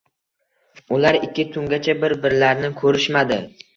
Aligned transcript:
Ular 0.95 1.17
ikki 1.27 1.45
tungacha 1.57 1.97
bir-birlarini 2.05 2.73
ko‘rishmadi. 2.81 3.39